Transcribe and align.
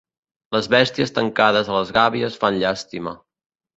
Les 0.55 0.69
besties 0.75 1.13
tancades 1.17 1.69
a 1.69 1.75
les 1.77 1.91
gàbies 1.99 2.39
fan 2.45 2.59
llàstima. 2.65 3.15